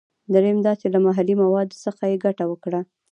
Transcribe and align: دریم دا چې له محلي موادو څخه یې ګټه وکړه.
دریم 0.33 0.57
دا 0.65 0.73
چې 0.79 0.87
له 0.93 0.99
محلي 1.05 1.35
موادو 1.43 1.81
څخه 1.85 2.03
یې 2.11 2.17
ګټه 2.25 2.43
وکړه. 2.47 2.81